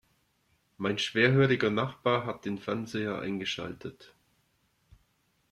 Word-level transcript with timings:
Mein 0.77 0.97
schwerhöriger 0.97 1.69
Nachbar 1.69 2.25
hat 2.25 2.45
den 2.45 2.57
Fernseher 2.57 3.19
eingeschaltet. 3.19 4.15